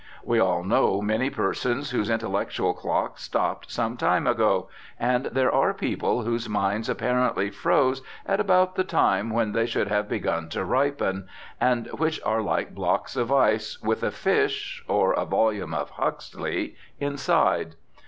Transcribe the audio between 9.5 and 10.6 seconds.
they should have begun